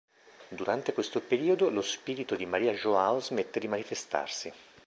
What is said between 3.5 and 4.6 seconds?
di manifestarsi.